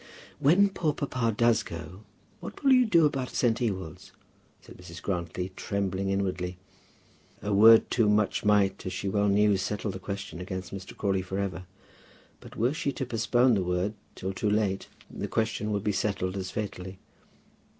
"When 0.39 0.69
poor 0.69 0.93
papa 0.95 1.31
does 1.37 1.61
go, 1.61 2.01
what 2.39 2.63
will 2.63 2.73
you 2.73 2.87
do 2.87 3.05
about 3.05 3.29
St. 3.35 3.61
Ewold's?" 3.61 4.11
said 4.59 4.75
Mrs. 4.75 4.99
Grantly, 4.99 5.51
trembling 5.55 6.09
inwardly. 6.09 6.57
A 7.43 7.53
word 7.53 7.87
too 7.91 8.09
much 8.09 8.43
might, 8.43 8.83
as 8.87 8.93
she 8.93 9.07
well 9.07 9.27
knew, 9.27 9.57
settle 9.57 9.91
the 9.91 9.99
question 9.99 10.41
against 10.41 10.73
Mr. 10.73 10.97
Crawley 10.97 11.21
for 11.21 11.37
ever. 11.37 11.65
But 12.39 12.55
were 12.55 12.73
she 12.73 12.91
to 12.93 13.05
postpone 13.05 13.53
the 13.53 13.61
word 13.61 13.93
till 14.15 14.33
too 14.33 14.49
late, 14.49 14.87
the 15.07 15.27
question 15.27 15.71
would 15.71 15.83
be 15.83 15.91
settled 15.91 16.35
as 16.35 16.49
fatally. 16.49 16.97